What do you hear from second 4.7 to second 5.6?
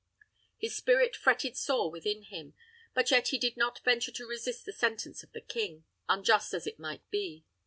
sentence of the